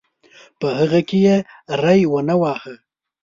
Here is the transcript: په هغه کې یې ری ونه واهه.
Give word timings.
په 0.59 0.67
هغه 0.79 0.99
کې 1.07 1.17
یې 1.27 1.37
ری 1.83 2.01
ونه 2.11 2.35
واهه. 2.41 2.75